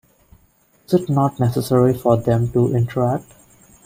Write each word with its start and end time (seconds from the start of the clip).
Is 0.87 0.95
it 0.95 1.09
not 1.11 1.39
necessary 1.39 1.95
for 1.95 2.17
them 2.17 2.51
to 2.53 2.75
interact? 2.75 3.31